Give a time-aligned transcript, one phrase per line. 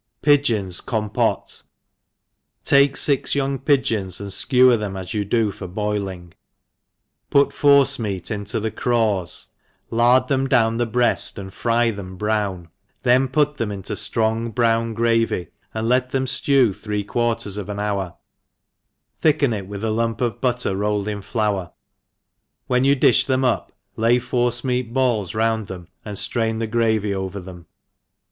[0.23, 1.61] Pigeons compote.
[2.65, 6.33] TAKiE fix young pigeons and fkcwcr them as you do for boiling,
[7.29, 9.49] put forcemeat into the craws,
[9.91, 12.69] lard them down the breafl:, and fry them brown,
[13.03, 17.69] then put them into a flirong brown gravy,' and let thehi ftew three quarters of
[17.69, 18.15] an hour,
[19.19, 21.73] thicken it with a lump of butter rolled in flour, K
[22.65, 22.81] when.
[22.81, 26.57] 130 THE EXPERIENCED when yoa difh them up, lay forcemeat balli round them, and ftrain
[26.57, 27.67] the gravy over them.